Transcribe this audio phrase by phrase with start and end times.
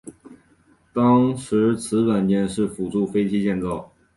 [0.93, 3.93] 当时此软件是辅助飞机建造。